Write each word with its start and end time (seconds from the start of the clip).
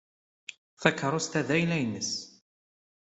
Takeṛṛust-a 0.81 1.41
d 1.47 1.49
ayla-nnes. 1.55 2.11